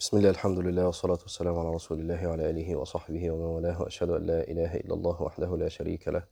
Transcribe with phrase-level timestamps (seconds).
[0.00, 4.10] بسم الله الحمد لله والصلاة والسلام على رسول الله وعلى آله وصحبه ومن والاه وأشهد
[4.10, 6.22] أن لا إله إلا الله وحده لا شريك له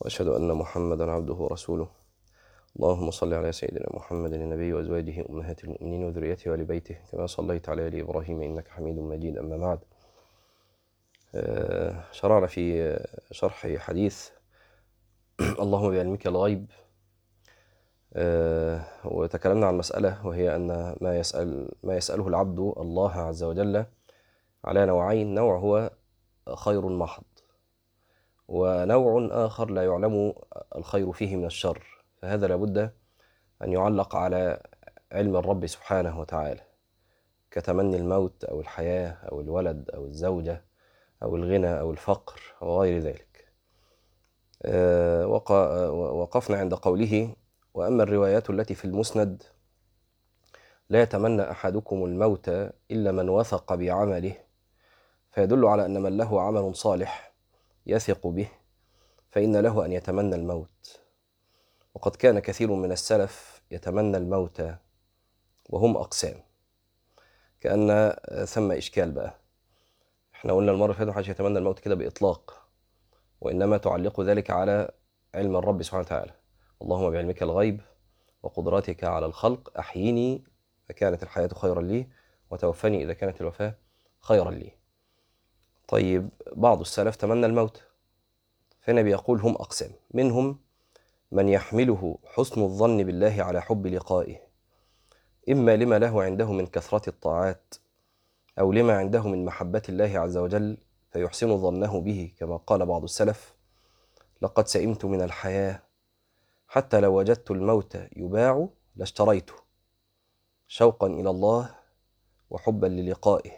[0.00, 1.88] وأشهد أن محمدا عبده ورسوله.
[2.76, 7.88] اللهم صل على سيدنا محمد النبي وأزواجه أمهات المؤمنين وذريته وآل بيته كما صليت على
[7.88, 9.78] آل إبراهيم إنك حميد مجيد أما بعد.
[11.34, 12.96] آه، شرعنا في
[13.30, 14.28] شرح حديث
[15.40, 16.70] اللهم بعلمك الغيب
[19.04, 23.84] وتكلمنا عن مسألة وهي أن ما يسأل ما يسأله العبد الله عز وجل
[24.64, 25.34] على نوعين.
[25.34, 25.90] نوع هو
[26.56, 27.24] خير محض
[28.48, 30.34] ونوع آخر لا يعلم
[30.76, 32.04] الخير فيه من الشر.
[32.22, 32.78] فهذا لابد
[33.62, 34.62] أن يعلق على
[35.12, 36.60] علم الرب سبحانه وتعالى
[37.50, 40.64] كتمني الموت أو الحياة أو الولد أو الزوجة
[41.22, 43.48] أو الغنى أو الفقر وغير ذلك.
[44.62, 45.50] آه، وق-
[45.92, 47.34] وقفنا عند قوله
[47.74, 49.42] وأما الروايات التي في المسند
[50.88, 52.48] لا يتمنى أحدكم الموت
[52.90, 54.34] إلا من وثق بعمله
[55.30, 57.32] فيدل على أن من له عمل صالح
[57.86, 58.48] يثق به
[59.30, 61.00] فإن له أن يتمنى الموت.
[61.94, 64.62] وقد كان كثير من السلف يتمنى الموت
[65.68, 66.40] وهم أقسام.
[67.60, 68.14] كأن
[68.46, 69.34] ثم إشكال بقى.
[70.34, 72.66] إحنا قلنا المرة اللي فاتت يتمنى الموت كده بإطلاق
[73.40, 74.90] وإنما تعلق ذلك على
[75.34, 76.32] علم الرب سبحانه وتعالى.
[76.82, 77.80] اللهم بعلمك الغيب
[78.42, 80.44] وقدرتك على الخلق أحييني
[80.88, 82.06] فكانت الحياة خيرا لي
[82.50, 83.74] وتوفني إذا كانت الوفاة
[84.20, 84.72] خيرا لي.
[85.88, 87.82] طيب بعض السلف تمنى الموت
[88.80, 90.58] فالنبي يقول هم أقسام منهم
[91.32, 94.36] من يحمله حسن الظن بالله على حب لقائه.
[95.48, 97.74] إما لما له عنده من كثرة الطاعات
[98.58, 100.78] أو لما عنده من محبة الله عز وجل
[101.12, 103.54] فيحسن ظنه به كما قال بعض السلف
[104.42, 105.82] لقد سئمت من الحياة
[106.72, 109.54] حتى لو وجدت الموت يباع لاشتريته.
[110.68, 111.74] شوقا إلى الله
[112.50, 113.50] وحبا للقائه.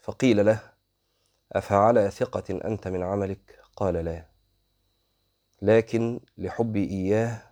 [0.00, 0.72] فقيل له
[1.52, 4.26] أفعلى ثقة أنت من عملك؟ قال لا.
[5.62, 7.42] لكن لحبي إياه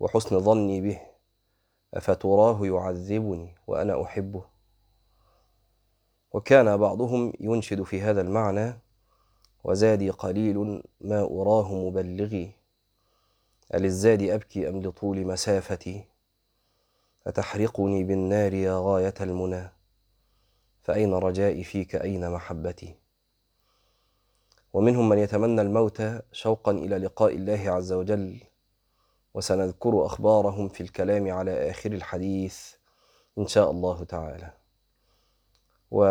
[0.00, 1.00] وحسن ظني به
[1.94, 4.44] أفتراه يعذبني وأنا أحبه؟
[6.32, 8.78] وكان بعضهم ينشد في هذا المعنى
[9.64, 12.63] وزادي قليل ما أراه مبلغي.
[13.74, 16.04] أللزاد أبكي أم لطول مسافتي؟
[17.26, 19.70] أتحرقني بالنار يا غاية المنى؟
[20.82, 22.94] فأين رجائي فيك أين محبتي؟
[24.72, 26.02] ومنهم من يتمنى الموت
[26.32, 28.40] شوقا إلى لقاء الله عز وجل
[29.34, 32.74] وسنذكر أخبارهم في الكلام على آخر الحديث
[33.38, 34.50] إن شاء الله تعالى.
[35.90, 36.04] و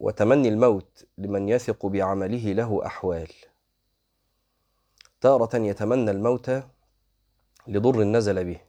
[0.00, 3.28] وتمني الموت لمن يثق بعمله له أحوال.
[5.20, 6.50] تارة يتمنى الموت
[7.68, 8.60] لضر نزل به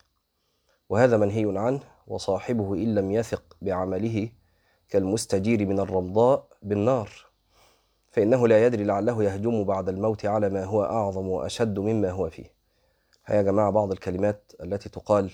[0.90, 4.30] وهذا منهي عنه وصاحبه إن لم يثق بعمله
[4.90, 7.10] كالمستجير من الرمضاء بالنار.
[8.12, 12.52] فإنه لا يدري لعله يهجم بعد الموت على ما هو أعظم وأشد مما هو فيه.
[13.26, 15.32] هيا يا جماعة بعض الكلمات التي تقال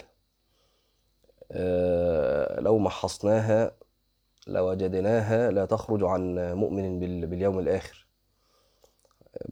[1.51, 3.71] آه، لو محصناها
[4.47, 8.06] لوجدناها لا تخرج عن مؤمن بال- باليوم الآخر.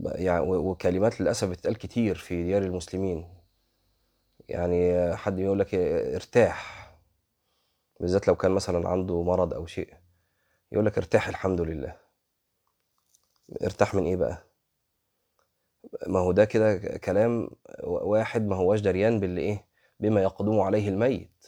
[0.03, 3.35] يعني وكلمات للأسف بتتقال كتير في ديار المسلمين.
[4.49, 5.75] يعني حد يقول لك
[6.15, 6.85] ارتاح
[7.99, 9.93] بالذات لو كان مثلا عنده مرض أو شيء
[10.71, 11.95] يقول لك ارتاح الحمد لله.
[13.63, 14.43] ارتاح من إيه بقى؟
[16.07, 17.49] ما هو ده كده كلام
[17.83, 19.65] واحد ما هوش دريان باللي إيه
[19.99, 21.47] بما يقدم عليه الميت.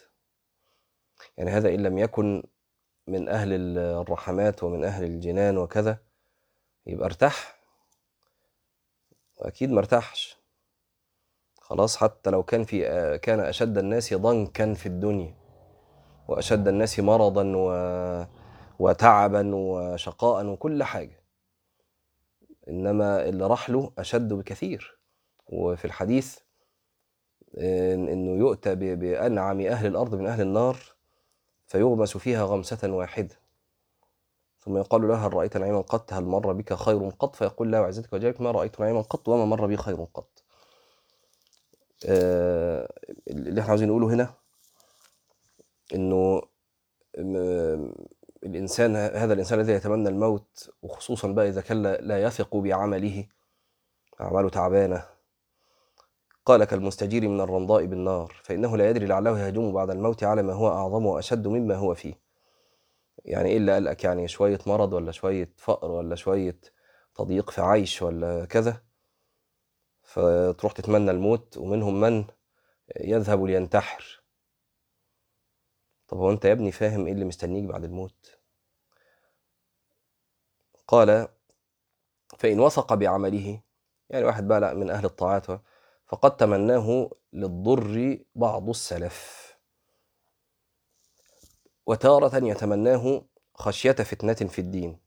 [1.38, 2.44] يعني هذا إن لم يكن
[3.08, 5.98] من أهل الرحمات ومن أهل الجنان وكذا
[6.88, 7.57] يبقى ارتاح.
[9.38, 10.38] وأكيد ما ارتاحش.
[11.62, 12.80] خلاص حتى لو كان في
[13.18, 15.36] كان أشد الناس ضنكا في الدنيا
[16.28, 18.26] وأشد الناس مرضا و
[18.80, 21.24] وتعبا وشقاء وكل حاجة.
[22.68, 25.00] إنما اللي راح له أشد بكثير.
[25.48, 26.40] وفي الحديث
[27.58, 30.78] إنه يؤتى بأنعم أهل الأرض من أهل النار
[31.68, 33.36] فيغمس فيها غمسة واحدة.
[34.68, 38.14] ثم يقال له هل رايت نعيما قط هل مر بك خير قط؟ فيقول لا وعزتك
[38.14, 40.44] وجلالك ما رأيت نعيما قط وما مر بي خير قط.
[42.06, 42.94] آه،
[43.28, 44.34] اللي إحنا عاوزين نقوله هنا
[45.96, 46.42] إنه
[48.44, 53.28] الإنسان هذا الإنسان الذي يتمنى الموت وخصوصا بقى إذا كان لا يثق بعمله
[54.22, 55.06] أعماله تعبانة.
[56.46, 60.68] قال كالمستجير من الرمضاء بالنار فإنه لا يدري لعله يهجم بعد الموت على ما هو
[60.70, 62.27] أعظم وأشد مما هو فيه.
[63.28, 66.60] يعني إيه اللي قلقك يعني شوية مرض ولا شوية فقر ولا شوية
[67.16, 68.84] تضييق في عيش ولا كذا؟
[70.04, 72.26] فتروح تتمنى الموت ومنهم من
[73.00, 74.24] يذهب لينتحر.
[76.08, 78.40] طب هو أنت يا ابني فاهم إيه اللي مستنيك بعد الموت؟
[80.88, 81.28] قال
[82.38, 83.62] فإن وثق بعمله
[84.10, 85.46] يعني واحد بقى من أهل الطاعات
[86.06, 89.47] فقد تمناه للضر بعض السلف.
[91.88, 93.26] وتارة يتمناه
[93.56, 95.00] خشية فتنة في الدين.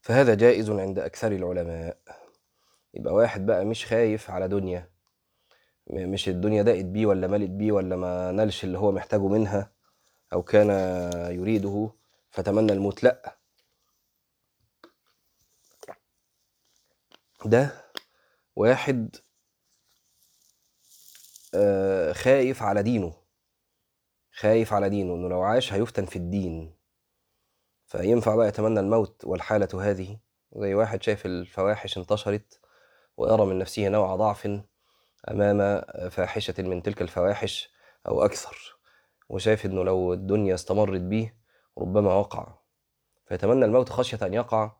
[0.00, 1.98] فهذا جائز عند أكثر العلماء.
[2.94, 4.90] يبقى واحد بقى مش خايف على دنيا.
[5.90, 9.72] مش الدنيا ضاقت بيه ولا ملت بيه ولا ما نالش اللي هو محتاجه منها
[10.32, 10.70] أو كان
[11.32, 11.92] يريده
[12.30, 13.02] فتمنى الموت.
[13.04, 13.36] لأ.
[17.44, 17.70] ده
[18.56, 19.16] واحد
[21.54, 23.21] آه، خايف على دينه.
[24.32, 26.74] خايف على دينه إنه لو عاش هيفتن في الدين.
[27.86, 30.18] فينفع بقى يتمنى الموت والحالة هذه؟
[30.56, 32.60] زي واحد شايف الفواحش انتشرت
[33.16, 34.60] ويرى من نفسه نوع ضعف
[35.30, 37.70] أمام فاحشة من تلك الفواحش
[38.08, 38.76] أو أكثر
[39.28, 41.32] وشايف إنه لو الدنيا استمرت به
[41.78, 42.54] ربما وقع.
[43.26, 44.72] فيتمنى الموت خشية أن يقع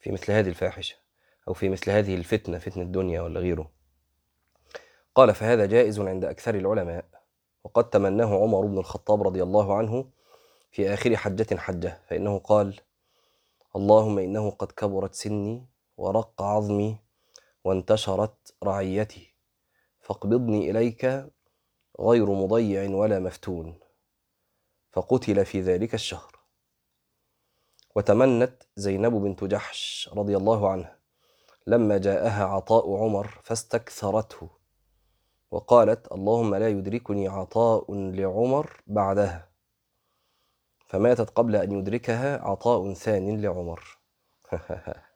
[0.00, 0.96] في مثل هذه الفاحشة
[1.48, 3.70] أو في مثل هذه الفتنة فتنة الدنيا ولا غيره.
[5.14, 7.17] قال فهذا جائز عند أكثر العلماء.
[7.68, 10.10] وقد تمناه عمر بن الخطاب رضي الله عنه
[10.70, 12.80] في آخر حجة حجة فإنه قال
[13.76, 15.66] اللهم إنه قد كبرت سني
[15.96, 16.96] ورق عظمي
[17.64, 19.34] وانتشرت رعيتي
[20.00, 21.26] فاقبضني إليك
[22.00, 23.78] غير مضيع ولا مفتون
[24.92, 26.38] فقتل في ذلك الشهر.
[27.94, 30.98] وتمنت زينب بنت جحش رضي الله عنها
[31.66, 34.57] لما جاءها عطاء عمر فاستكثرته.
[35.50, 39.48] وقالت اللهم لا يدركني عطاء لعمر بعدها.
[40.86, 43.98] فماتت قبل أن يدركها عطاء ثان لعمر.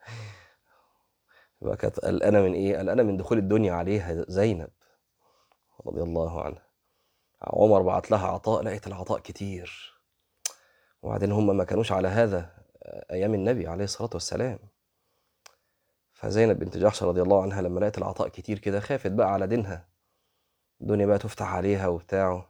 [1.78, 4.70] كانت قلقانة من إيه؟ قلقانة من دخول الدنيا عليها زينب
[5.86, 6.66] رضي الله عنها.
[7.42, 9.92] عمر بعت لها عطاء لقيت العطاء كتير.
[11.02, 12.50] وبعدين هم ما كانوش على هذا
[13.10, 14.58] أيام النبي عليه الصلاة والسلام.
[16.12, 19.91] فزينب بنت جحش رضي الله عنها لما لقت العطاء كتير كده خافت بقى على دينها.
[20.82, 22.46] الدنيا بقى تفتح عليها وبتاع.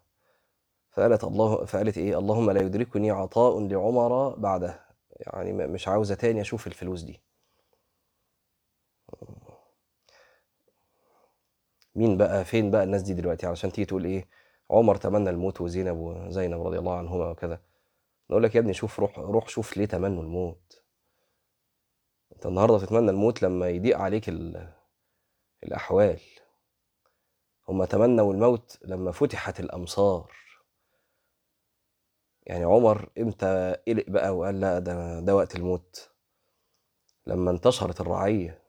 [0.90, 4.80] فقالت الله فقالت إيه؟ اللهم لا يدركني عطاء لعمر بعده.
[5.20, 7.20] يعني مش عاوزة تاني أشوف الفلوس دي.
[11.94, 14.28] مين بقى فين بقى الناس دي دلوقتي؟ علشان تيجي تقول إيه؟
[14.70, 17.60] عمر تمنى الموت وزينب وزينب رضي الله عنهما وكذا.
[18.30, 20.82] نقول لك يا ابني شوف روح روح شوف ليه تمنوا الموت.
[22.32, 24.30] أنت النهارده تتمنى الموت لما يضيق عليك
[25.64, 26.20] الأحوال.
[27.68, 30.32] هم تمنوا الموت لما فتحت الأمصار.
[32.46, 36.10] يعني عمر إمتى قلق بقى وقال لا ده ده وقت الموت؟
[37.26, 38.62] لما انتشرت الرعية.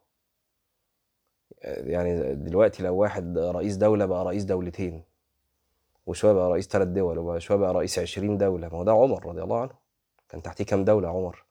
[1.64, 5.04] يعني دلوقتي لو واحد رئيس دولة بقى رئيس دولتين
[6.06, 8.68] وشوية بقى رئيس ثلاث دول وشوية بقى رئيس عشرين دولة.
[8.70, 9.76] ما هو ده عمر رضي الله عنه.
[10.30, 11.46] كان تحتيه كام دولة عمر؟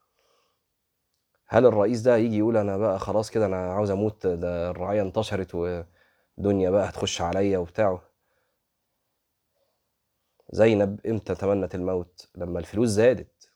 [1.47, 5.55] هل الرئيس ده يجي يقول أنا بقى خلاص كده أنا عاوز أموت ده الرعايه انتشرت
[6.39, 8.01] ودنيا بقى هتخش عليا وبتاع.
[10.53, 13.51] زينب إمتى تمنت الموت؟ لما الفلوس زادت.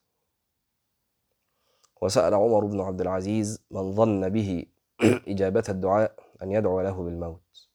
[2.03, 4.67] وسأل عمر بن عبد العزيز من ظن به
[5.29, 7.69] إجابة الدعاء أن يدعو له بالموت.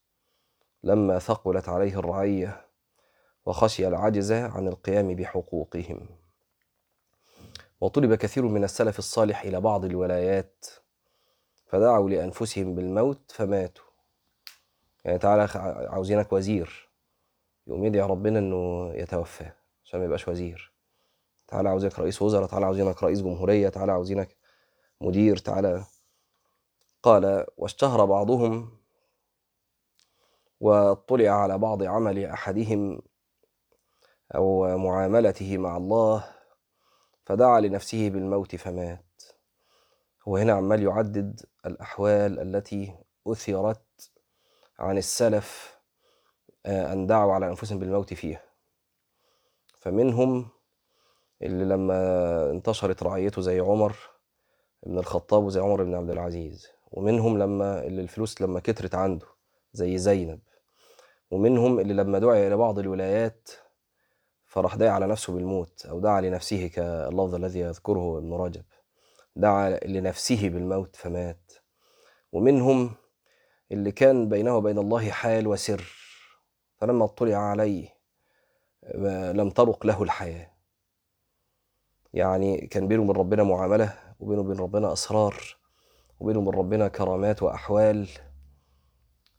[0.84, 2.66] لما ثقلت عليه الرعية
[3.46, 6.10] وخشي العجز عن القيام بحقوقهم.
[7.82, 10.66] وطلب كثير من السلف الصالح إلى بعض الولايات.
[11.66, 13.91] فدعوا لأنفسهم بالموت فماتوا.
[15.04, 15.48] يعني تعالى
[15.90, 16.90] عاوزينك وزير.
[17.68, 19.52] يقوم يدعي ربنا إنه يتوفى
[19.84, 20.74] عشان ما يبقاش وزير.
[21.48, 24.38] تعالى عاوزينك رئيس وزراء تعالى عاوزينك رئيس جمهورية تعالى عاوزينك
[25.02, 25.86] مدير تعالى.
[27.04, 28.78] قال واشتهر بعضهم
[30.60, 33.02] واطلع على بعض عمل أحدهم
[34.36, 36.24] أو معاملته مع الله
[37.26, 39.24] فدعا لنفسه بالموت فمات.
[40.28, 42.96] هو هنا عمال يعدد الأحوال التي
[43.28, 43.82] أثرت
[44.82, 45.80] عن السلف
[46.66, 48.44] آه، أن دعوا على أنفسهم بالموت فيها.
[49.80, 50.50] فمنهم
[51.42, 53.96] اللي لما انتشرت رعيته زي عمر
[54.84, 59.28] بن الخطاب وزي عمر بن عبد العزيز ومنهم لما اللي الفلوس لما كترت عنده
[59.74, 60.40] زي زينب
[61.32, 63.50] ومنهم اللي لما دعي إلى بعض الولايات
[64.46, 68.64] فراح داعي على نفسه بالموت أو دعا لنفسه كاللفظ الذي يذكره ابن رجب.
[69.36, 71.52] دعا لنفسه بالموت فمات.
[72.32, 72.96] ومنهم
[73.72, 75.84] اللي كان بينه وبين الله حال وسر
[76.78, 77.90] فلما اطلع عليه
[79.34, 80.52] لم ترق له الحياة.
[82.14, 85.58] يعني كان بينه وبين ربنا معاملة وبينه وبين ربنا أسرار
[86.20, 88.10] وبينه وبين ربنا كرامات وأحوال.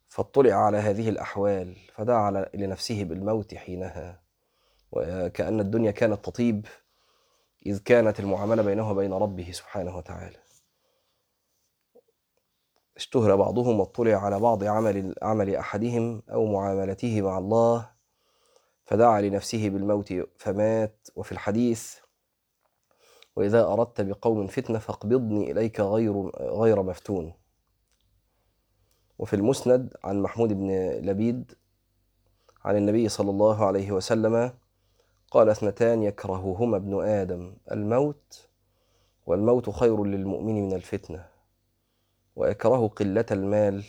[0.09, 4.23] فاطلع على هذه الأحوال فدعا لنفسه بالموت حينها.
[4.93, 6.67] وكأن الدنيا كانت تطيب
[7.67, 10.42] إذ كانت المعاملة بينه وبين ربه سبحانه وتعالى.
[12.97, 17.91] اشتهر بعضهم واطلع على بعض عمل عمل أحدهم أو معاملته مع الله
[18.85, 21.09] فدعا لنفسه بالموت فمات.
[21.17, 21.97] وفي الحديث
[23.37, 27.33] وإذا أردت بقوم فتنة فاقبضني إليك غير غير مفتون.
[29.19, 31.53] وفي المسند عن محمود بن لبيد
[32.65, 34.53] عن النبي صلى الله عليه وسلم
[35.31, 38.49] قال اثنتان يكرههما ابن آدم الموت
[39.27, 41.32] والموت خير للمؤمن من الفتنة.
[42.37, 43.85] ويكره قلة المال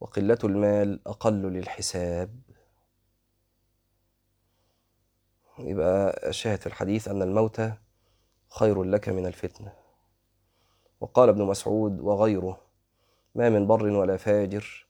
[0.00, 2.40] وقلة المال أقل للحساب.
[5.58, 7.62] يبقى الشاهد في الحديث أن الموت
[8.48, 9.72] خير لك من الفتنة.
[11.00, 12.60] وقال ابن مسعود وغيره
[13.34, 14.86] ما من بر ولا فاجر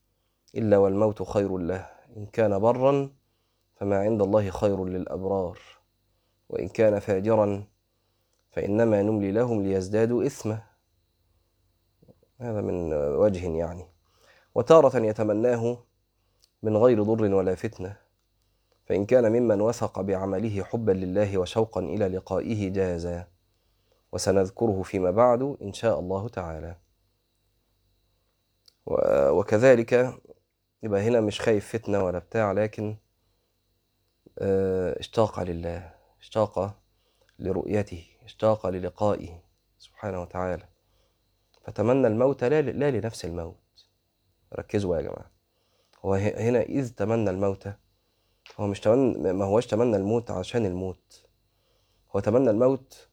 [0.54, 1.90] إلا والموت خير له.
[2.16, 3.10] إن كان برا
[3.76, 5.58] فما عند الله خير للأبرار
[6.48, 7.66] وإن كان فاجرا
[8.50, 10.73] فإنما نملي لهم ليزدادوا إثما.
[12.44, 13.86] هذا من وجه يعني.
[14.54, 15.78] وتارة يتمناه
[16.62, 17.96] من غير ضر ولا فتنة
[18.86, 23.28] فإن كان ممن وثق بعمله حبا لله وشوقا إلى لقائه جازا.
[24.12, 26.76] وسنذكره فيما بعد إن شاء الله تعالى.
[29.30, 30.14] وكذلك
[30.82, 32.96] يبقى هنا مش خايف فتنة ولا بتاع لكن
[34.98, 36.80] اشتاق لله اشتاق
[37.38, 39.40] لرؤيته اشتاق للقائه
[39.78, 40.73] سبحانه وتعالى.
[41.64, 43.86] فتمنى الموت لا, لا لنفس الموت.
[44.54, 45.30] ركزوا يا جماعة.
[46.04, 47.68] هو هنا إذ تمنى الموت
[48.56, 51.26] هو مش تمنى ما هوش تمنى الموت عشان الموت.
[52.16, 53.08] هو تمنى الموت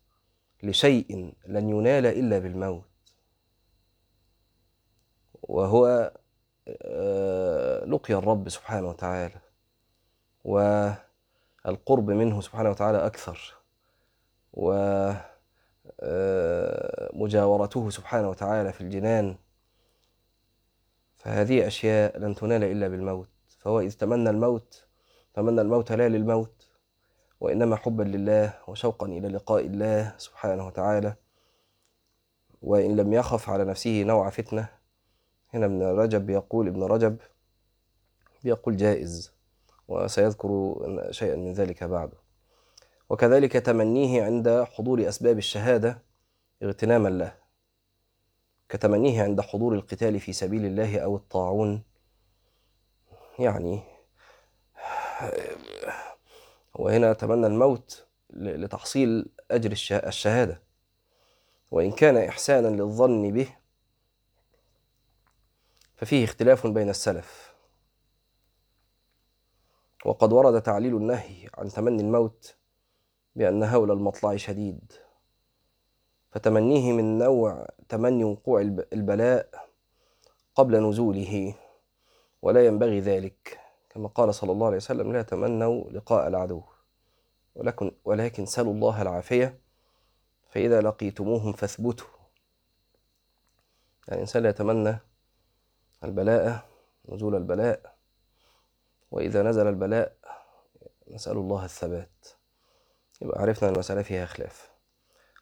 [0.64, 2.86] لشيء لن ينال إلا بالموت.
[5.42, 6.12] وهو
[7.88, 9.42] لقي الرب سبحانه وتعالى.
[10.44, 13.56] والقرب منه سبحانه وتعالى أكثر.
[16.02, 19.36] ومجاورته سبحانه وتعالى في الجنان
[21.16, 23.30] فهذه أشياء لن تنال إلا بالموت.
[23.60, 24.88] فهو إذ تمنى الموت
[25.34, 26.68] تمنى الموت لا للموت
[27.40, 31.16] وإنما حبا لله وشوقا إلى لقاء الله سبحانه وتعالى.
[32.62, 34.70] وإن لم يخف على نفسه نوع فتنة
[35.54, 37.18] هنا ابن رجب بيقول ابن رجب
[38.44, 39.34] بيقول جائز
[39.88, 40.76] وسيذكر
[41.12, 42.18] شيئا من ذلك بعده.
[43.12, 46.04] وكذلك تمنيه عند حضور أسباب الشهادة
[46.64, 47.38] اغتناما له
[48.70, 51.84] كتمنيه عند حضور القتال في سبيل الله أو الطاعون.
[53.40, 53.84] يعني
[56.76, 59.72] وهنا تمنى الموت لتحصيل أجر
[60.08, 60.62] الشهادة.
[61.72, 63.58] وإن كان إحسانا للظن به
[65.96, 67.54] ففيه اختلاف بين السلف.
[70.06, 72.61] وقد ورد تعليل النهي عن تمني الموت
[73.36, 74.94] بأن هول المطلع شديد.
[76.32, 78.62] فتمنيه من نوع تمني وقوع
[78.94, 79.68] البلاء
[80.56, 81.56] قبل نزوله
[82.42, 83.60] ولا ينبغي ذلك.
[83.90, 86.64] كما قال صلى الله عليه وسلم لا تمنوا لقاء العدو
[87.56, 89.60] ولكن, ولكن سلوا الله العافية
[90.50, 92.08] فإذا لقيتموهم فاثبتوا.
[94.08, 94.98] يعني الإنسان يتمنى
[96.04, 96.70] البلاء
[97.10, 97.96] نزول البلاء
[99.12, 100.16] وإذا نزل البلاء
[101.08, 102.28] نسأل الله الثبات.
[103.22, 104.72] يبقى عرفنا المسألة فيها خلاف.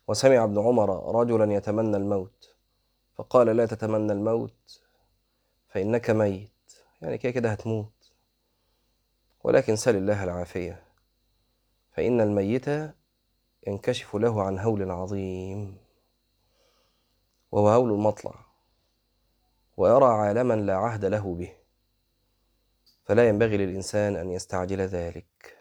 [0.08, 2.56] وسمع ابن عمر رجلا يتمنى الموت
[3.16, 4.82] فقال لا تتمنى الموت
[5.68, 6.50] فإنك ميت.
[7.02, 8.12] يعني كده كده هتموت.
[9.44, 10.84] ولكن سل الله العافية
[11.92, 12.68] فإن الميت
[13.68, 15.78] ينكشف له عن هول عظيم.
[17.52, 18.46] وهو هول المطلع
[19.78, 21.54] ويرى عالما لا عهد له به.
[23.06, 25.59] فلا ينبغي للإنسان أن يستعجل ذلك.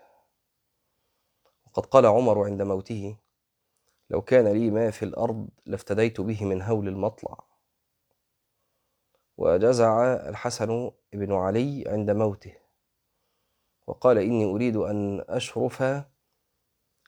[1.79, 3.17] وقد قال عمر عند موته
[4.11, 7.39] لو كان لي ما في الأرض لافتديت به من هول المطلع.
[9.37, 12.55] وجزع الحسن بن علي عند موته
[13.87, 15.83] وقال إني أريد أن أشرف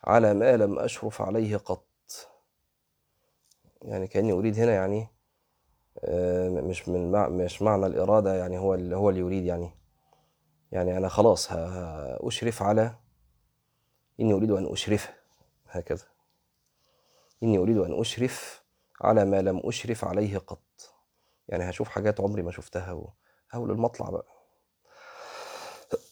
[0.04, 1.86] على ما لم أشرف عليه قط.
[3.82, 5.08] يعني كأني أريد هنا يعني
[6.68, 9.70] مش من مع مش معنى الإرادة يعني هو اللي هو اللي يريد يعني.
[10.72, 12.94] يعني أنا خلاص أشرف على
[14.20, 15.10] إني أريد أن أشرف.
[15.68, 16.06] هكذا.
[17.42, 18.62] إني أريد أن أشرف
[19.00, 20.94] على ما لم أشرف عليه قط.
[21.48, 23.12] يعني هشوف حاجات عمري ما شفتها
[23.54, 24.26] هول المطلع بقى.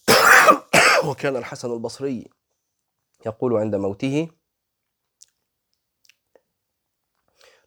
[1.11, 2.31] وكان الحسن البصري
[3.27, 4.29] يقول عند موته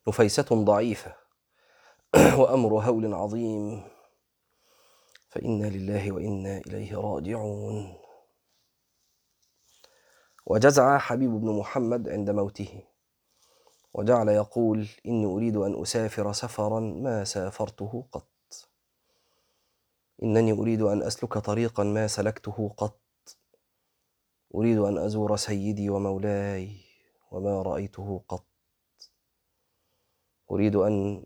[0.07, 1.15] نفيسة ضعيفة
[2.39, 3.83] وأمر هول عظيم.
[5.29, 8.00] فإنا لله وإنا إليه راجعون.
[10.45, 12.83] وجزع حبيب بن محمد عند موته.
[13.93, 18.69] وجعل يقول إني أريد أن أسافر سفرا ما سافرته قط.
[20.23, 23.01] إنني أريد أن أسلك طريقا ما سلكته قط.
[24.55, 26.77] أريد أن أزور سيدي ومولاي
[27.31, 28.45] وما رأيته قط.
[30.51, 31.25] أريد أن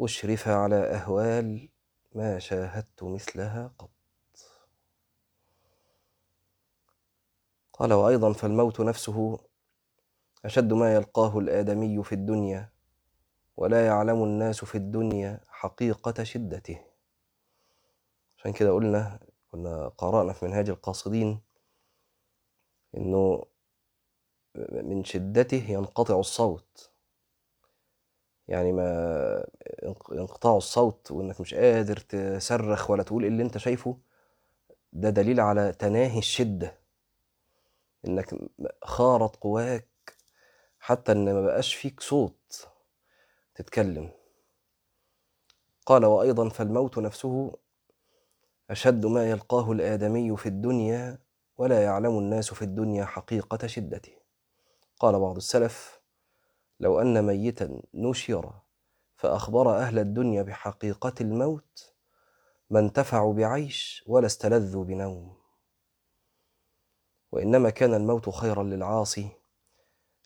[0.00, 1.68] أشرف على أهوال
[2.14, 3.93] ما شاهدت مثلها قط.
[7.78, 9.38] قال وأيضا فالموت نفسه
[10.44, 12.70] أشد ما يلقاه الآدمي في الدنيا
[13.56, 16.80] ولا يعلم الناس في الدنيا حقيقة شدته.
[18.38, 19.20] عشان كده قلنا
[19.52, 21.40] كنا قرأنا في منهاج القاصدين
[22.96, 23.44] إنه
[24.72, 26.90] من شدته ينقطع الصوت.
[28.48, 29.46] يعني ما
[30.12, 33.98] انقطاع الصوت وإنك مش قادر تصرخ ولا تقول اللي أنت شايفه
[34.92, 36.83] ده دليل على تناهي الشدة.
[38.06, 38.34] إنك
[38.82, 40.16] خارط قواك
[40.78, 42.68] حتى إن ما بقاش فيك صوت
[43.54, 44.10] تتكلم.
[45.86, 47.52] قال وأيضا فالموت نفسه
[48.70, 51.18] أشد ما يلقاه الآدمي في الدنيا
[51.56, 54.12] ولا يعلم الناس في الدنيا حقيقة شدته.
[55.00, 56.00] قال بعض السلف
[56.80, 58.52] لو أن ميتا نشر
[59.16, 61.94] فأخبر أهل الدنيا بحقيقة الموت
[62.70, 65.43] ما انتفعوا بعيش ولا استلذوا بنوم.
[67.34, 69.28] وإنما كان الموت خيرا للعاصي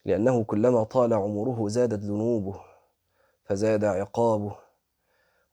[0.05, 2.61] لأنه كلما طال عمره زادت ذنوبه
[3.45, 4.57] فزاد عقابه.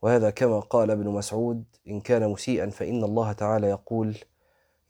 [0.02, 4.18] وهذا كما قال ابن مسعود إن كان مسيئا فإن الله تعالى يقول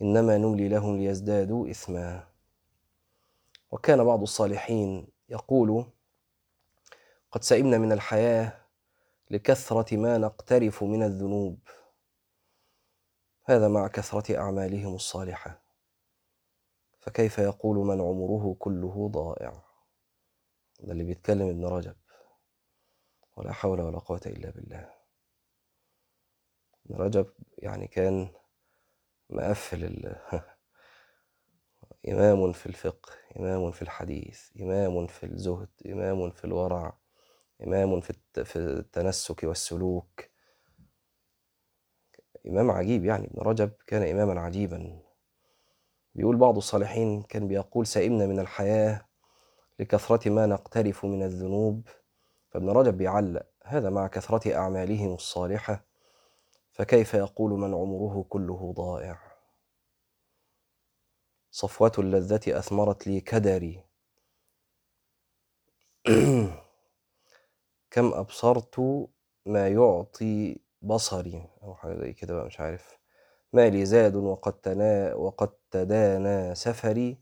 [0.01, 2.23] إنما نملي لهم ليزدادوا إثما
[3.71, 5.85] وكان بعض الصالحين يقول
[7.31, 8.53] قد سئمنا من الحياة
[9.31, 11.59] لكثرة ما نقترف من الذنوب
[13.43, 15.64] هذا مع كثرة أعمالهم الصالحة.
[17.05, 19.63] فكيف يقول من عمره كله ضائع؟
[20.79, 21.95] ده اللي بيتكلم ابن رجب.
[23.37, 24.89] ولا حول ولا قوة إلا بالله.
[26.85, 28.29] ابن رجب يعني كان
[29.29, 30.15] مقفل ال...
[32.09, 36.97] إمام في الفقه إمام في الحديث إمام في الزهد إمام في الورع
[37.63, 38.13] إمام في
[38.43, 40.21] في التنسك والسلوك.
[42.47, 45.04] إمام عجيب يعني ابن رجب كان إماما عجيبا.
[46.15, 49.05] بيقول بعض الصالحين كان بيقول سئمنا من الحياة
[49.79, 51.87] لكثرة ما نقترف من الذنوب.
[52.49, 55.85] فابن رجب بيعلق هذا مع كثرة أعمالهم الصالحة
[56.71, 59.19] فكيف يقول من عمره كله ضائع؟
[61.51, 63.83] صفوة اللذة أثمرت لي كدري.
[67.91, 69.07] كم أبصرت
[69.45, 73.04] ما يعطي بصري أو حاجة زي كده بقى مش عارف.
[73.55, 77.17] مالي زاد وقد تنا وقد تدانى سفري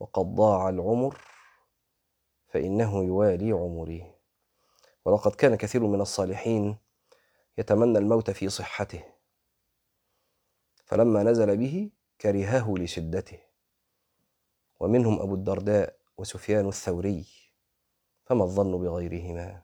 [0.00, 1.18] وقد ضاع العمر
[2.48, 4.14] فإنه يوالي عمري.
[5.04, 6.76] ولقد كان كثير من الصالحين
[7.58, 9.04] يتمنى الموت في صحته
[10.84, 13.38] فلما نزل به كرهه لشدته.
[14.80, 17.26] ومنهم أبو الدرداء وسفيان الثوري
[18.24, 19.62] فما الظن بغيرهما؟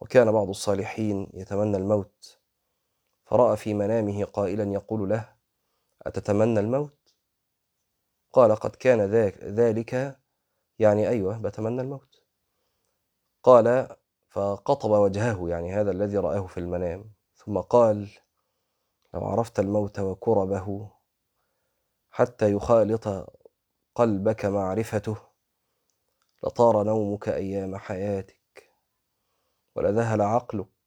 [0.00, 2.41] وكان بعض الصالحين يتمنى الموت
[3.32, 5.34] فرأى في منامه قائلا يقول له
[6.02, 7.14] أتتمنى الموت؟
[8.32, 9.00] قال قد كان
[9.40, 10.20] ذلك
[10.78, 12.22] يعني أيوة بتمنى الموت
[13.42, 13.96] قال
[14.28, 18.08] فقطب وجهه يعني هذا الذي رآه في المنام ثم قال
[19.14, 20.90] لو عرفت الموت وكربه
[22.10, 23.34] حتى يخالط
[23.94, 25.16] قلبك معرفته
[26.44, 28.72] لطار نومك أيام حياتك
[29.76, 30.81] ولذهل عقلك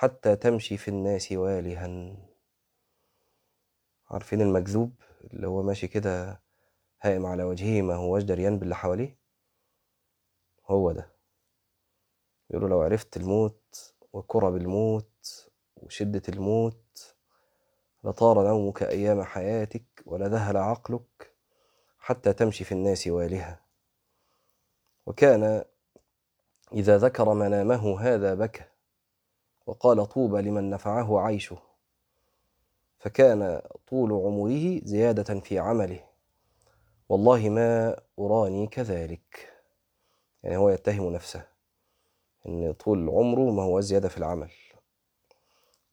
[0.00, 2.16] حتى تمشي في الناس والها.
[4.10, 4.92] عارفين المكذوب
[5.24, 6.40] اللي هو ماشي كده
[7.02, 9.18] هائم على وجهه ما هوش دريان باللي حواليه؟
[10.66, 11.12] هو ده.
[12.50, 17.16] يقولوا لو عرفت الموت وكرب الموت وشدة الموت
[18.04, 21.32] لطار نومك أيام حياتك ولذهل عقلك
[21.98, 23.60] حتى تمشي في الناس والها.
[25.06, 25.64] وكان
[26.72, 28.77] إذا ذكر منامه هذا بكى.
[29.68, 31.58] وقال طوبى لمن نفعه عيشه.
[32.98, 36.04] فكان طول عمره زيادة في عمله.
[37.08, 39.54] والله ما أراني كذلك.
[40.42, 41.46] يعني هو يتهم نفسه
[42.46, 44.50] أن طول عمره ما هو زيادة في العمل.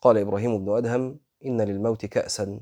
[0.02, 2.60] قال إبراهيم بن أدهم إن للموت كأسا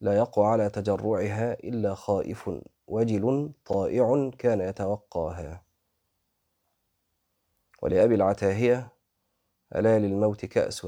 [0.00, 2.50] لا يقع على تجرعها إلا خائف
[2.86, 5.62] وجل طائع كان يتوقاها.
[7.82, 8.99] ولأبي العتاهية
[9.76, 10.86] ألا للموت كأس؟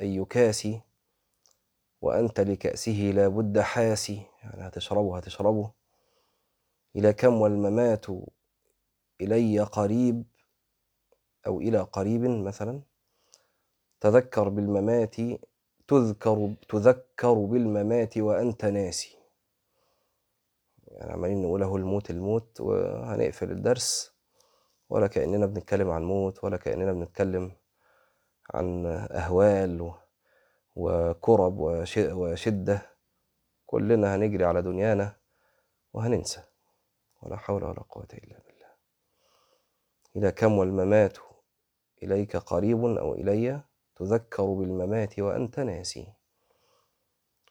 [0.00, 0.68] أي كاس؟
[2.00, 5.72] وأنت لكأسه لا بد حاسي يعني هتشربه هتشربه.
[6.96, 8.06] إلى كم والممات
[9.20, 10.24] إلي قريب
[11.46, 12.82] أو إلى قريب مثلا؟
[14.00, 15.16] تذكر بالممات
[15.88, 19.16] تذكر تذكر بالممات وأنت ناسي.
[20.88, 24.12] يعني عمالين نقوله الموت الموت وهنقفل الدرس.
[24.90, 27.52] ولا كأننا بنتكلم عن موت ولا كأننا بنتكلم
[28.54, 29.94] عن أهوال
[30.76, 31.58] وكرب
[31.96, 32.82] وشدة.
[33.66, 35.16] كلنا هنجري على دنيانا
[35.92, 36.42] وهننسى.
[37.22, 38.70] ولا حول ولا قوة إلا بالله.
[40.16, 41.18] إلى كم والممات
[42.02, 43.60] إليك قريب أو إلي
[43.96, 46.12] تذكر بالممات وأنت ناسي.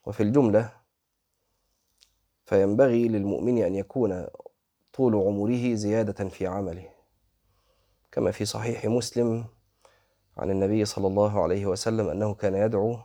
[0.05, 0.73] وفي الجملة
[2.45, 4.27] فينبغي للمؤمن أن يكون
[4.93, 6.89] طول عمره زيادة في عمله.
[8.11, 9.45] كما في صحيح مسلم
[10.37, 12.97] عن النبي صلى الله عليه وسلم أنه كان يدعو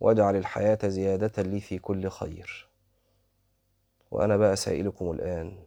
[0.00, 2.68] واجعل الحياة زيادة لي في كل خير.
[4.10, 5.64] وأنا بقى سائلكم الآن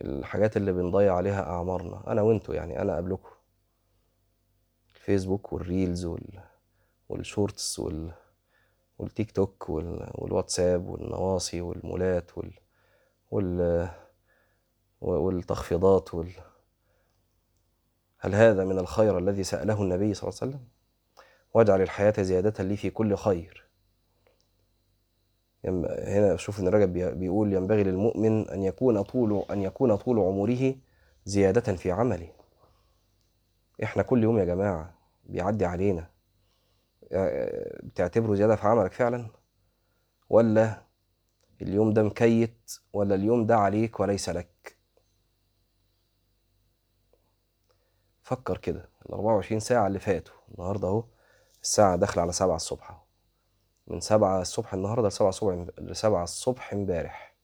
[0.00, 3.30] الحاجات اللي بنضيع عليها أعمارنا أنا وأنتوا يعني أنا قبلكم.
[4.94, 6.40] الفيسبوك وال reels وال...
[7.08, 8.12] وال shorts وال...
[8.98, 10.10] والتيك توك وال...
[10.14, 12.52] والواتساب والنواصي والمولات وال...
[13.30, 13.88] وال...
[15.00, 16.32] والتخفيضات وال...
[18.24, 20.64] هل هذا من الخير الذي سأله النبي صلى الله عليه وسلم؟
[21.54, 23.66] واجعل الحياة زيادة لي في كل خير.
[25.64, 30.74] هنا شوف إن رجب بيقول ينبغي للمؤمن أن يكون طول أن يكون طول عمره
[31.24, 32.32] زيادة في عمله.
[33.82, 36.10] إحنا كل يوم يا جماعة بيعدي علينا.
[37.82, 39.26] بتعتبره زيادة في عملك فعلا؟
[40.30, 40.82] ولا
[41.62, 44.71] اليوم ده مكيت ولا اليوم ده عليك وليس لك؟
[48.32, 48.88] فكر كده.
[49.06, 51.04] ال 24 ساعة اللي فاتوا النهاردة أهو
[51.62, 53.02] الساعة داخلة على سبعة الصبح
[53.86, 57.34] من سبعة الصبح النهاردة لسبعة الصبح لسبعة الصبح امبارح.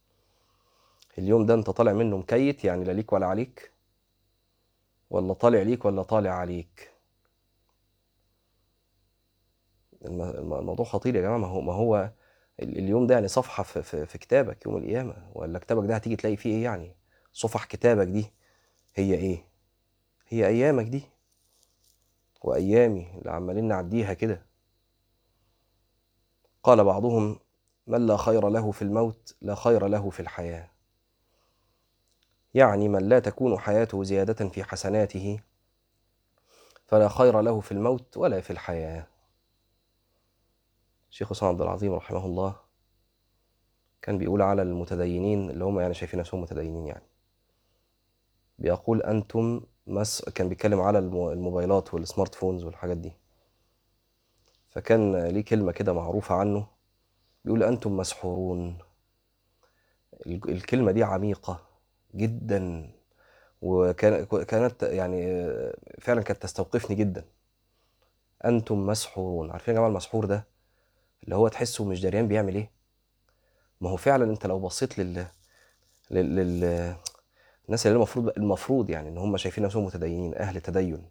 [1.19, 3.73] اليوم ده أنت طالع منه مكيت يعني لا ليك ولا عليك؟
[5.11, 6.91] ولا طالع ليك ولا طالع عليك؟
[10.03, 11.39] الموضوع خطير يا جماعة.
[11.39, 12.11] ما هو ما هو
[12.63, 15.31] اليوم ده يعني صفحة في, في, في كتابك يوم القيامة.
[15.35, 16.97] ولا كتابك ده هتيجي تلاقي فيه إيه يعني؟
[17.33, 18.33] صفح كتابك دي
[18.95, 19.49] هي إيه؟
[20.29, 21.03] هي أيامك دي
[22.43, 24.47] وأيامي اللي عمالين نعديها كده.
[26.63, 27.39] قال بعضهم
[27.87, 30.71] من لا خير له في الموت لا خير له في الحياة.
[32.55, 35.41] يعني من لا تكون حياته زيادة في حسناته
[36.87, 39.07] فلا خير له في الموت ولا في الحياة.
[41.11, 42.57] الشيخ حسام عبد العظيم رحمه الله
[44.03, 47.07] كان بيقول على المتدينين اللي هم يعني شايفين نفسهم متدينين يعني
[48.59, 53.13] بيقول أنتم مس كان بيتكلم على الموبايلات والسمارت فونز والحاجات دي.
[54.69, 56.67] فكان ليه كلمة كده معروفة عنه
[57.45, 58.79] بيقول أنتم مسحورون.
[60.27, 61.61] الكلمة دي عميقة
[62.15, 62.91] جدا
[63.63, 65.47] وكان كانت يعني
[66.01, 67.25] فعلا كانت تستوقفني جدا.
[68.45, 69.51] أنتم مسحورون.
[69.51, 70.47] عارفين يا جماعة المسحور ده؟
[71.25, 72.71] اللي هو تحسه مش دريان بيعمل إيه؟
[73.81, 75.27] ما هو فعلا أنت لو بصيت لل
[76.11, 76.95] لل, لل...
[77.69, 81.09] الناس اللي المفروض المفروض يعني إن هم شايفين نفسهم متدينين أهل تدين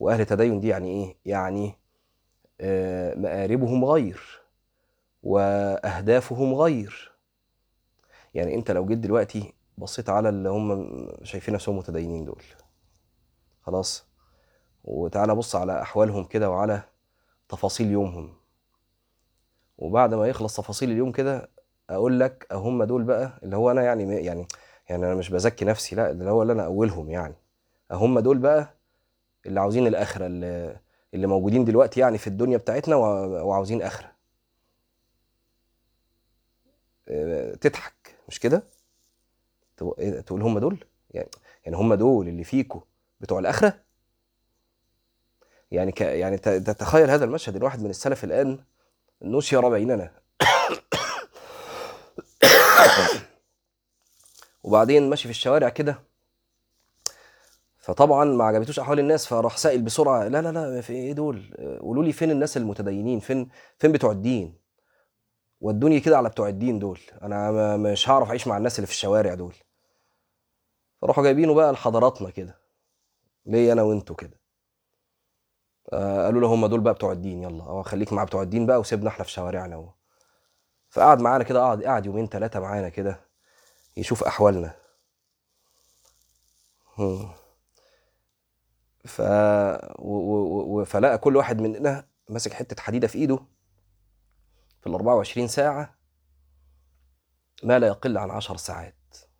[0.00, 1.74] وأهل تدين دي يعني إيه؟ يعني
[2.60, 4.40] آه مآربهم غير
[5.22, 7.12] وأهدافهم غير.
[8.34, 10.88] يعني أنت لو جيت دلوقتي بصيت على اللي هم
[11.22, 12.42] شايفين نفسهم متدينين دول.
[13.62, 14.06] خلاص؟
[14.84, 16.82] وتعالى بص على أحوالهم كده وعلى
[17.48, 18.34] تفاصيل يومهم.
[19.78, 21.50] وبعد ما يخلص تفاصيل اليوم كده
[21.90, 24.46] أقول لك هم دول بقى اللي هو أنا يعني يعني
[24.88, 27.34] يعني أنا مش بزكي نفسي لا ده هو اللي أنا أولهم يعني.
[27.90, 28.74] هم دول بقى
[29.46, 30.76] اللي عاوزين الآخرة اللي,
[31.14, 34.12] اللي موجودين دلوقتي يعني في الدنيا بتاعتنا وعاوزين آخرة.
[37.60, 38.62] تضحك مش كده؟
[40.26, 41.28] تقول هم دول؟ يعني
[41.64, 42.80] يعني هم دول اللي فيكوا
[43.20, 43.74] بتوع الآخرة؟
[45.70, 48.58] يعني ك يعني تتخيل هذا المشهد الواحد من السلف الآن
[49.22, 50.10] نشر بيننا
[54.62, 56.02] وبعدين ماشي في الشوارع كده.
[57.78, 62.04] فطبعا ما عجبتوش أحوال الناس فراح سائل بسرعة لا لا لا في إيه دول؟ قولوا
[62.04, 64.58] لي فين الناس المتدينين؟ فين فين بتوع الدين؟
[65.60, 67.00] ودوني كده على بتوع الدين دول.
[67.22, 69.54] أنا مش هعرف أعيش مع الناس اللي في الشوارع دول.
[71.02, 72.58] فراحوا جايبينه بقى لحضراتنا كده
[73.46, 74.40] ليه أنا وأنتوا كده.
[75.92, 77.64] آه قالوا له هم دول بقى بتوع الدين يلا.
[77.64, 79.94] آه خليك مع بتوع الدين بقى وسيبنا إحنا في شوارعنا و...
[80.90, 83.27] فقعد معانا كده قعد قعد يومين ثلاثة معانا كده.
[83.98, 84.74] يشوف أحوالنا.
[89.04, 89.20] ف
[89.98, 90.80] و...
[90.80, 90.84] و...
[90.84, 93.38] فلقى كل واحد مننا ماسك حتة حديدة في إيده
[94.80, 95.94] في ال 24 ساعة
[97.62, 98.94] ما لا يقل عن 10 ساعات.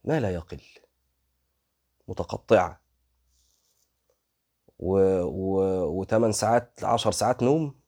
[0.05, 0.61] ما لا يقل.
[2.09, 2.81] متقطعة.
[4.79, 4.99] و...
[5.23, 6.05] و...
[6.05, 7.81] و8 ساعات 10 ساعات نوم.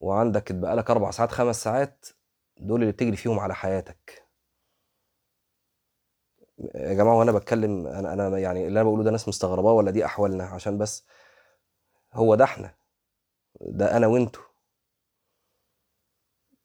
[0.00, 2.06] وعندك اتبقى لك أربع ساعات خمس ساعات
[2.60, 4.27] دول اللي بتجري فيهم على حياتك.
[6.74, 10.04] يا جماعة وأنا بتكلم أنا أنا يعني اللي أنا بقوله ده ناس مستغرباه ولا دي
[10.04, 11.06] أحوالنا؟ عشان بس
[12.12, 12.74] هو ده إحنا.
[13.60, 13.96] ده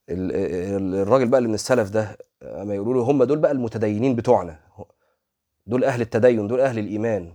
[0.09, 4.15] ال- ال- الراجل بقى اللي من السلف ده أما يقولوا له هم دول بقى المتدينين
[4.15, 4.59] بتوعنا.
[5.67, 7.33] دول أهل التدين دول أهل الإيمان.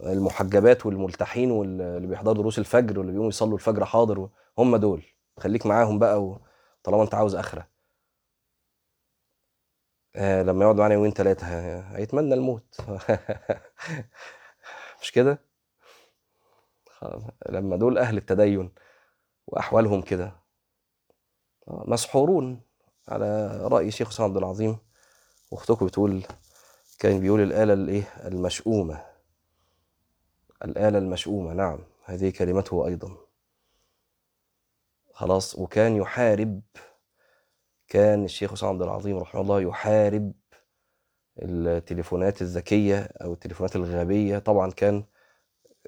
[0.00, 5.02] المحجبات والملتحين واللي بيحضروا دروس الفجر واللي بيقوموا يصلوا الفجر حاضر هم دول.
[5.38, 6.38] خليك معاهم بقى
[6.82, 7.75] طالما أنت عاوز أخرة.
[10.16, 11.46] آه لما يقعد معانا يومين ثلاثة
[11.96, 12.80] هيتمنى الموت.
[15.02, 15.38] مش كده.
[17.48, 18.70] لما دول أهل التدين
[19.46, 20.32] وأحوالهم كده
[21.68, 22.60] آه، مسحورون
[23.08, 24.78] على رأي شيخ حسين عبد العظيم.
[25.50, 26.22] واختكم بتقول
[26.98, 29.04] كان بيقول الآلة الإيه؟ المشؤومة.
[30.64, 33.16] الآلة المشؤومة نعم هذه كلمته أيضا.
[35.12, 36.60] خلاص وكان يحارب
[37.88, 40.32] كان الشيخ حسين عبد العظيم رحمه الله يحارب
[41.42, 44.38] التليفونات الذكية أو التليفونات الغبية.
[44.38, 45.04] طبعا كان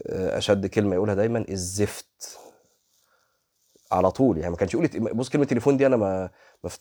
[0.06, 2.38] آه، أشد كلمة يقولها دايما الزفت
[3.92, 4.38] على طول.
[4.38, 6.30] يعني ما كانش يقول بص كلمة تليفون دي أنا ما.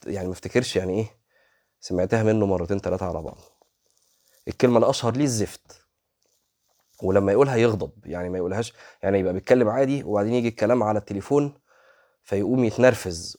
[0.08, 1.08] يعني ما افتكرش يعني إيه
[1.80, 3.38] سمعتها منه مرتين ثلاثة على بعض.
[4.48, 5.82] الكلمة الأشهر ليه الزفت؟
[7.04, 7.92] ولما يقولها يغضب.
[8.06, 11.54] يعني ما يقولهاش يعني يبقى بيتكلم عادي وبعدين يجي الكلام على التليفون
[12.24, 13.38] فيقوم يتنرفز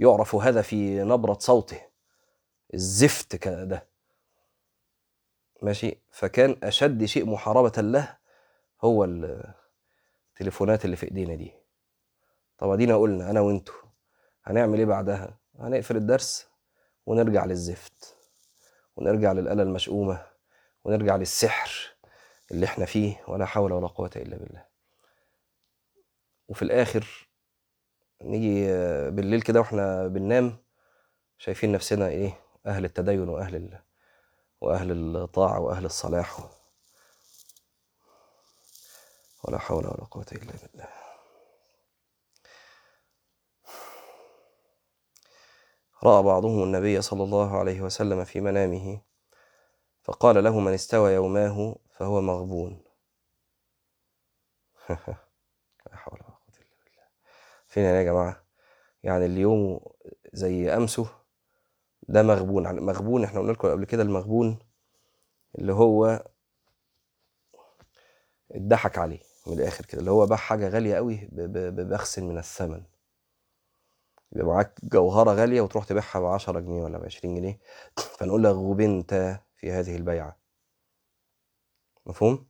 [0.00, 1.80] ويعرف هذا في نبرة صوته.
[2.74, 3.86] الزفت ك- ده.
[5.62, 8.16] ماشي؟ فكان أشد شيء محاربة له
[8.84, 11.52] هو التليفونات اللي في إيدينا دي.
[12.58, 13.74] طب ادينا قلنا أنا وأنتوا
[14.44, 16.46] هنعمل إيه بعدها؟ هنقفل الدرس
[17.06, 18.16] ونرجع للزفت
[18.96, 20.26] ونرجع للآلة المشؤومة
[20.84, 21.94] ونرجع للسحر
[22.50, 24.64] اللي إحنا فيه ولا حول ولا قوة إلا بالله.
[26.48, 27.28] وفي الآخر
[28.24, 28.66] نيجي
[29.10, 30.56] بالليل كده وإحنا بننام
[31.38, 33.78] شايفين نفسنا إيه أهل التدين وأهل ال...
[34.60, 36.38] وأهل الطاعة وأهل الصلاح.
[39.44, 40.88] ولا حول ولا قوة إلا بالله.
[46.04, 49.00] رأى بعضهم النبي صلى الله عليه وسلم في منامه
[50.02, 52.84] فقال له من استوى يوماه فهو مغبون
[55.86, 57.06] لا حول ولا قوة إلا بالله
[57.74, 58.44] فين يا جماعة؟
[59.02, 59.80] يعني اليوم
[60.32, 61.08] زي أمسه
[62.08, 62.64] ده مغبون.
[62.64, 64.58] يعني مغبون إحنا قلنا لكم قبل كده المغبون
[65.58, 66.24] اللي هو
[68.52, 72.84] اتضحك عليه من الآخر كده اللي هو باع حاجة غالية قوي ببخس من الثمن.
[74.32, 77.58] يبقى معاك جوهرة غالية وتروح تبيعها ب 10 جنيه ولا ب 20 جنيه.
[78.18, 80.36] فنقول لك غبنت في هذه البيعة.
[82.06, 82.46] مفهوم؟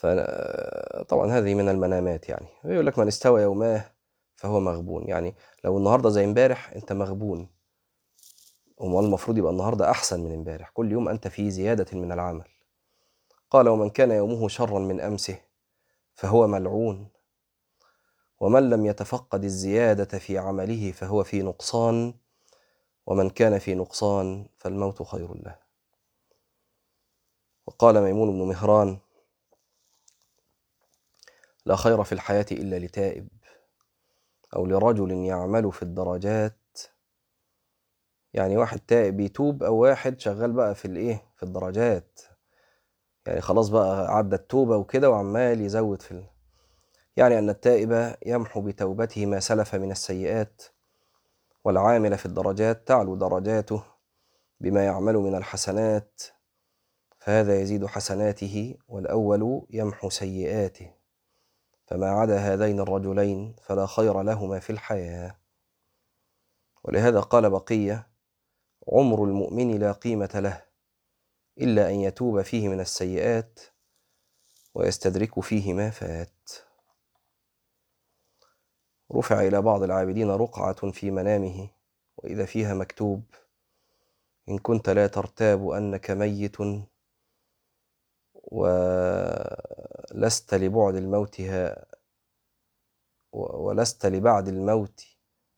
[0.00, 2.46] فطبعا هذه من المنامات يعني.
[2.64, 3.84] يقول لك من استوى يوماه
[4.36, 5.08] فهو مغبون.
[5.08, 5.34] يعني
[5.64, 7.48] لو النهارده زي امبارح أنت مغبون.
[8.82, 10.70] امال المفروض يبقى النهارده أحسن من امبارح.
[10.70, 12.44] كل يوم أنت في زيادة من العمل.
[13.50, 15.38] قال ومن كان يومه شرا من أمسه
[16.14, 17.08] فهو ملعون.
[18.40, 22.14] ومن لم يتفقد الزيادة في عمله فهو في نقصان.
[23.06, 25.56] ومن كان في نقصان فالموت خير له.
[27.66, 28.98] وقال ميمون بن مهران
[31.66, 33.28] لا خير في الحياة إلا لتائب
[34.56, 36.56] أو لرجل يعمل في الدرجات.
[38.32, 42.20] يعني واحد تائب يتوب أو واحد شغال بقى في الإيه؟ في الدرجات.
[43.26, 46.24] يعني خلاص بقى عدى التوبة وكده وعمال يزود في ال...
[47.16, 50.62] يعني أن التائب يمحو بتوبته ما سلف من السيئات
[51.64, 53.82] والعامل في الدرجات تعلو درجاته
[54.60, 56.22] بما يعمل من الحسنات
[57.18, 60.99] فهذا يزيد حسناته والأول يمحو سيئاته.
[61.90, 65.36] فما عدا هذين الرجلين فلا خير لهما في الحياة.
[66.84, 68.10] ولهذا قال بقية
[68.88, 70.62] عمر المؤمن لا قيمة له
[71.60, 73.60] إلا أن يتوب فيه من السيئات
[74.74, 76.50] ويستدرك فيه ما فات.
[79.12, 81.68] رفع إلى بعض العابدين رقعة في منامه
[82.16, 83.22] وإذا فيها مكتوب
[84.48, 86.56] إن كنت لا ترتاب أنك ميت
[90.14, 91.86] ولست لبعد الموت ها
[93.32, 95.06] ولست لبعد الموت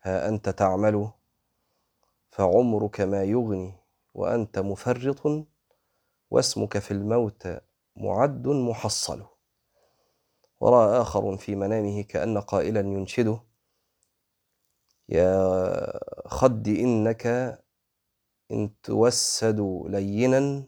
[0.03, 1.11] ها أنت تعمل
[2.31, 3.75] فعمرك ما يغني
[4.15, 5.47] وأنت مفرط
[6.31, 7.49] واسمك في الموت
[7.97, 9.27] معد محصل.
[10.61, 13.41] ورأى آخر في منامه كأن قائلا ينشده
[15.09, 17.27] يا خد إنك
[18.53, 20.65] إن توسد لينا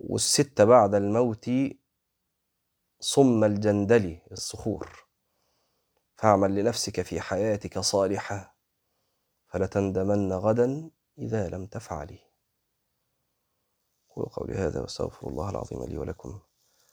[0.00, 1.50] والستة بعد الموت
[3.00, 5.06] صم الجندل الصخور.
[6.16, 8.56] فاعمل لنفسك في حياتك صالحة
[9.46, 12.18] فلتندمن غدا إذا لم تفعلي.
[14.10, 16.40] قولوا قولي هذا وأستغفر الله العظيم لي ولكم.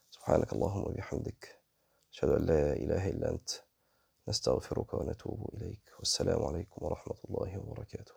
[0.10, 1.62] سبحانك اللهم وبحمدك.
[2.14, 3.50] أشهد أن لا إله إلا أنت.
[4.28, 5.94] نستغفرك ونتوب إليك.
[6.00, 8.14] والسلام عليكم ورحمة الله وبركاته.